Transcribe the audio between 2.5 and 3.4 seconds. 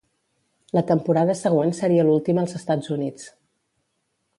Estats Units.